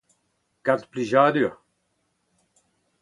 [0.65, 1.53] Gant plijadur.